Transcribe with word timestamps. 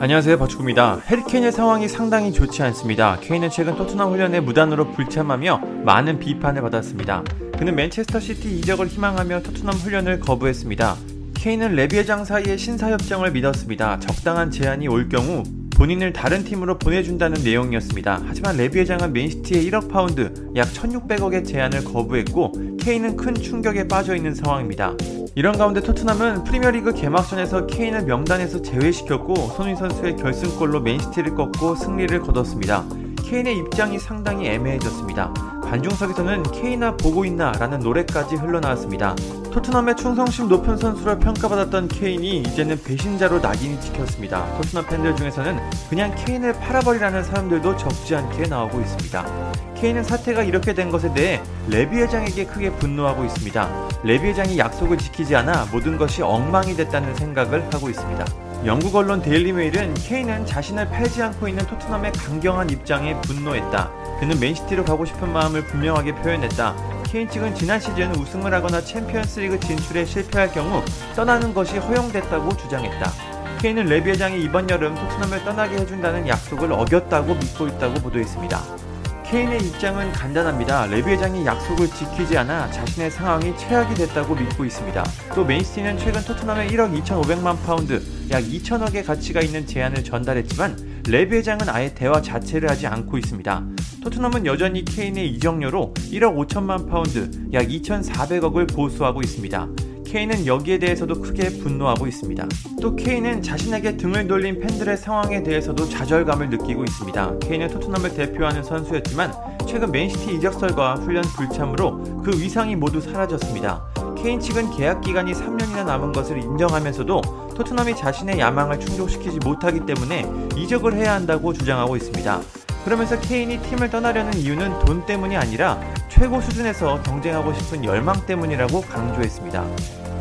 안녕하세요 0.00 0.38
버축구입니다. 0.38 1.00
해리케인의 1.06 1.50
상황이 1.50 1.88
상당히 1.88 2.32
좋지 2.32 2.62
않습니다. 2.62 3.18
케인은 3.20 3.50
최근 3.50 3.74
토트넘 3.74 4.12
훈련에 4.12 4.38
무단으로 4.38 4.92
불참하며 4.92 5.58
많은 5.84 6.20
비판을 6.20 6.62
받았습니다. 6.62 7.24
그는 7.58 7.74
맨체스터 7.74 8.20
시티 8.20 8.58
이적을 8.58 8.86
희망하며 8.86 9.42
토트넘 9.42 9.74
훈련을 9.74 10.20
거부했습니다. 10.20 10.94
케인은 11.34 11.74
레비 11.74 11.96
회장 11.96 12.24
사이의 12.24 12.58
신사협정을 12.58 13.32
믿었습니다. 13.32 13.98
적당한 13.98 14.52
제안이 14.52 14.86
올 14.86 15.08
경우 15.08 15.42
본인을 15.78 16.12
다른 16.12 16.42
팀으로 16.42 16.76
보내준다는 16.76 17.44
내용이었습니다. 17.44 18.22
하지만 18.26 18.56
레비 18.56 18.80
회장은 18.80 19.12
맨시티의 19.12 19.70
1억 19.70 19.88
파운드, 19.88 20.50
약 20.56 20.66
1600억의 20.72 21.46
제안을 21.46 21.84
거부했고 21.84 22.76
케인은 22.80 23.16
큰 23.16 23.32
충격에 23.32 23.86
빠져 23.86 24.16
있는 24.16 24.34
상황입니다. 24.34 24.94
이런 25.36 25.56
가운데 25.56 25.80
토트넘은 25.80 26.42
프리미어리그 26.42 26.94
개막전에서 26.94 27.68
케인을 27.68 28.02
명단에서 28.06 28.60
제외시켰고 28.60 29.36
손흥민 29.36 29.76
선수의 29.76 30.16
결승골로 30.16 30.80
맨시티를 30.80 31.36
꺾고 31.36 31.76
승리를 31.76 32.18
거뒀습니다. 32.22 32.84
케인의 33.24 33.58
입장이 33.58 34.00
상당히 34.00 34.48
애매해졌습니다. 34.48 35.57
관중석에서는 35.70 36.44
케이나 36.44 36.96
보고 36.96 37.26
있나 37.26 37.52
라는 37.52 37.80
노래까지 37.80 38.36
흘러나왔습니다. 38.36 39.14
토트넘의 39.52 39.96
충성심 39.96 40.48
높은 40.48 40.78
선수로 40.78 41.18
평가받았던 41.18 41.88
케인이 41.88 42.38
이제는 42.38 42.82
배신자로 42.82 43.40
낙인이 43.40 43.78
찍혔습니다. 43.80 44.46
토트넘 44.56 44.86
팬들 44.86 45.14
중에서는 45.16 45.58
그냥 45.90 46.14
케인을 46.14 46.54
팔아버리라는 46.54 47.22
사람들도 47.22 47.76
적지 47.76 48.16
않게 48.16 48.48
나오고 48.48 48.80
있습니다. 48.80 49.52
케인은 49.74 50.04
사태가 50.04 50.42
이렇게 50.42 50.72
된 50.72 50.90
것에 50.90 51.12
대해 51.12 51.42
레비 51.68 51.96
회장에게 51.98 52.46
크게 52.46 52.70
분노하고 52.72 53.24
있습니다. 53.26 53.88
레비 54.04 54.28
회장이 54.28 54.58
약속을 54.58 54.96
지키지 54.96 55.36
않아 55.36 55.66
모든 55.70 55.98
것이 55.98 56.22
엉망이 56.22 56.74
됐다는 56.76 57.14
생각을 57.14 57.72
하고 57.74 57.90
있습니다. 57.90 58.24
영국 58.64 58.96
언론 58.96 59.22
데일리 59.22 59.52
메일은 59.52 59.94
케인은 59.94 60.46
자신을 60.46 60.88
팔지 60.88 61.22
않고 61.22 61.46
있는 61.46 61.64
토트넘의 61.66 62.12
강경한 62.12 62.70
입장에 62.70 63.20
분노했다. 63.20 63.97
그는 64.20 64.38
맨시티로 64.40 64.84
가고 64.84 65.04
싶은 65.04 65.32
마음을 65.32 65.64
분명하게 65.64 66.14
표현했다. 66.16 66.74
케인 67.04 67.28
측은 67.28 67.54
지난 67.54 67.80
시즌 67.80 68.14
우승을 68.14 68.52
하거나 68.52 68.80
챔피언스리그 68.80 69.60
진출에 69.60 70.04
실패할 70.04 70.52
경우 70.52 70.82
떠나는 71.16 71.54
것이 71.54 71.78
허용됐다고 71.78 72.56
주장했다. 72.56 73.12
케인은 73.60 73.86
레비 73.86 74.10
회장이 74.10 74.42
이번 74.42 74.68
여름 74.70 74.94
토트넘을 74.94 75.44
떠나게 75.44 75.76
해준다는 75.78 76.28
약속을 76.28 76.72
어겼다고 76.72 77.34
믿고 77.34 77.66
있다고 77.66 77.94
보도했습니다. 77.94 78.88
케인의 79.24 79.58
입장은 79.62 80.12
간단합니다. 80.12 80.86
레비 80.86 81.10
회장이 81.10 81.44
약속을 81.44 81.88
지키지 81.88 82.38
않아 82.38 82.70
자신의 82.70 83.10
상황이 83.10 83.56
최악이 83.58 83.94
됐다고 83.94 84.34
믿고 84.34 84.64
있습니다. 84.64 85.04
또 85.34 85.44
맨시티는 85.44 85.98
최근 85.98 86.22
토트넘에 86.24 86.68
1억 86.68 86.98
2,500만 87.02 87.62
파운드, 87.64 88.02
약 88.30 88.42
2천억의 88.42 89.04
가치가 89.04 89.40
있는 89.40 89.66
제안을 89.66 90.02
전달했지만 90.02 90.97
레비 91.10 91.36
회장은 91.36 91.70
아예 91.70 91.94
대화 91.94 92.20
자체를 92.20 92.68
하지 92.68 92.86
않고 92.86 93.16
있습니다. 93.16 93.64
토트넘은 94.04 94.44
여전히 94.44 94.84
케인의 94.84 95.30
이적료로 95.30 95.94
1억 95.96 96.46
5천만 96.46 96.86
파운드, 96.86 97.30
약 97.54 97.66
2,400억을 97.66 98.74
고수하고 98.74 99.22
있습니다. 99.22 99.68
케인은 100.06 100.46
여기에 100.46 100.78
대해서도 100.78 101.20
크게 101.22 101.48
분노하고 101.60 102.06
있습니다. 102.06 102.46
또 102.82 102.94
케인은 102.94 103.42
자신에게 103.42 103.96
등을 103.96 104.26
돌린 104.26 104.60
팬들의 104.60 104.96
상황에 104.98 105.42
대해서도 105.42 105.88
좌절감을 105.88 106.50
느끼고 106.50 106.84
있습니다. 106.84 107.38
케인은 107.40 107.68
토트넘을 107.68 108.14
대표하는 108.14 108.62
선수였지만 108.62 109.32
최근 109.66 109.90
맨시티 109.90 110.36
이적설과 110.36 110.96
훈련 110.96 111.24
불참으로 111.24 112.22
그 112.22 112.30
위상이 112.38 112.76
모두 112.76 113.00
사라졌습니다. 113.00 113.82
케인 114.16 114.40
측은 114.40 114.72
계약 114.76 115.00
기간이 115.00 115.32
3년이나 115.32 115.84
남은 115.84 116.12
것을 116.12 116.38
인정하면서도 116.38 117.47
토트넘이 117.58 117.96
자신의 117.96 118.38
야망을 118.38 118.78
충족시키지 118.78 119.40
못하기 119.40 119.84
때문에 119.84 120.24
이적을 120.54 120.94
해야 120.94 121.14
한다고 121.14 121.52
주장하고 121.52 121.96
있습니다. 121.96 122.40
그러면서 122.84 123.20
케인이 123.20 123.60
팀을 123.62 123.90
떠나려는 123.90 124.34
이유는 124.34 124.78
돈 124.84 125.04
때문이 125.04 125.36
아니라 125.36 125.80
최고 126.08 126.40
수준에서 126.40 127.02
경쟁하고 127.02 127.52
싶은 127.52 127.84
열망 127.84 128.24
때문이라고 128.26 128.80
강조했습니다. 128.82 129.64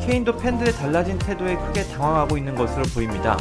케인도 0.04 0.36
팬들의 0.36 0.74
달라진 0.74 1.20
태도에 1.20 1.56
크게 1.58 1.84
당황하고 1.90 2.38
있는 2.38 2.56
것으로 2.56 2.84
보입니다. 2.94 3.38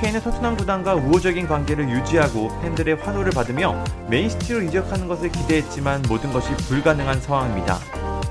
케인은 0.00 0.20
토트넘 0.20 0.56
구단과 0.58 0.94
우호적인 0.96 1.48
관계를 1.48 1.88
유지하고 1.88 2.50
팬들의 2.60 2.96
환호를 2.96 3.32
받으며 3.32 3.82
메인시티로 4.10 4.62
이적하는 4.62 5.08
것을 5.08 5.32
기대했지만 5.32 6.02
모든 6.06 6.32
것이 6.32 6.54
불가능한 6.68 7.20
상황입니다. 7.22 7.78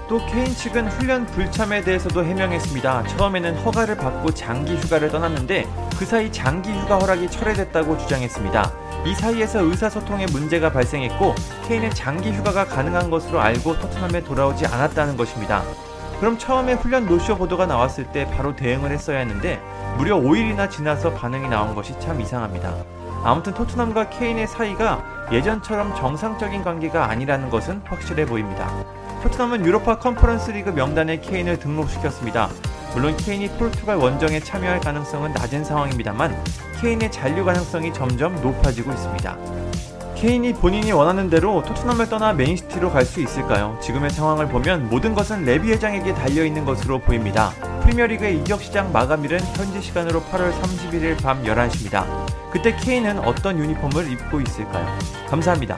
또 0.07 0.25
케인 0.25 0.45
측은 0.45 0.87
훈련 0.87 1.25
불참에 1.25 1.81
대해서도 1.81 2.23
해명했습니다. 2.23 3.07
처음에는 3.07 3.57
허가를 3.57 3.97
받고 3.97 4.33
장기 4.33 4.77
휴가를 4.77 5.09
떠났는데 5.09 5.67
그 5.99 6.05
사이 6.05 6.31
장기 6.31 6.71
휴가 6.71 6.97
허락이 6.97 7.29
철회됐다고 7.29 7.97
주장했습니다. 7.97 8.71
이 9.05 9.13
사이에서 9.13 9.61
의사소통에 9.63 10.27
문제가 10.31 10.71
발생했고 10.71 11.35
케인은 11.67 11.89
장기 11.91 12.31
휴가가 12.31 12.65
가능한 12.65 13.09
것으로 13.09 13.41
알고 13.41 13.79
토트넘에 13.79 14.23
돌아오지 14.23 14.65
않았다는 14.65 15.17
것입니다. 15.17 15.63
그럼 16.19 16.37
처음에 16.37 16.73
훈련 16.73 17.05
노쇼 17.05 17.37
보도가 17.37 17.65
나왔을 17.65 18.05
때 18.11 18.29
바로 18.31 18.55
대응을 18.55 18.91
했어야 18.91 19.19
했는데 19.19 19.61
무려 19.97 20.17
5일이나 20.17 20.69
지나서 20.69 21.13
반응이 21.13 21.49
나온 21.49 21.75
것이 21.75 21.99
참 21.99 22.21
이상합니다. 22.21 22.73
아무튼 23.23 23.53
토트넘과 23.53 24.09
케인의 24.09 24.47
사이가 24.47 25.27
예전처럼 25.31 25.93
정상적인 25.95 26.63
관계가 26.63 27.09
아니라는 27.09 27.49
것은 27.49 27.81
확실해 27.85 28.25
보입니다. 28.25 28.71
토트넘은 29.23 29.65
유로파 29.65 29.99
컨퍼런스 29.99 30.51
리그 30.51 30.69
명단에 30.69 31.19
케인을 31.19 31.57
등록시켰습니다. 31.59 32.49
물론 32.93 33.15
케인이 33.17 33.47
포르투갈 33.49 33.97
원정에 33.97 34.39
참여할 34.39 34.79
가능성은 34.79 35.33
낮은 35.33 35.63
상황입니다만 35.63 36.35
케인의 36.81 37.11
잔류 37.11 37.45
가능성이 37.45 37.93
점점 37.93 38.35
높아지고 38.41 38.91
있습니다. 38.91 39.37
케인이 40.15 40.53
본인이 40.53 40.91
원하는 40.91 41.29
대로 41.29 41.61
토트넘을 41.63 42.09
떠나 42.09 42.33
맨시티로 42.33 42.91
갈 42.91 43.05
수 43.05 43.21
있을까요? 43.21 43.77
지금의 43.83 44.09
상황을 44.09 44.47
보면 44.47 44.89
모든 44.89 45.13
것은 45.13 45.43
레비 45.45 45.71
회장에게 45.71 46.13
달려 46.15 46.43
있는 46.43 46.65
것으로 46.65 46.99
보입니다. 46.99 47.51
프리미어리그의 47.83 48.39
이적 48.39 48.61
시장 48.61 48.91
마감일은 48.91 49.39
현지 49.55 49.81
시간으로 49.81 50.21
8월 50.23 50.51
31일 50.59 51.21
밤 51.21 51.43
11시입니다. 51.43 52.05
그때 52.51 52.75
케인은 52.75 53.19
어떤 53.19 53.59
유니폼을 53.59 54.11
입고 54.11 54.41
있을까요? 54.41 54.87
감사합니다. 55.29 55.77